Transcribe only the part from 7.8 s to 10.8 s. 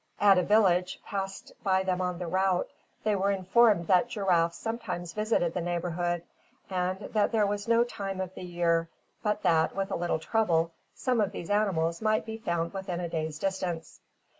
time of the year, but that, with a little trouble,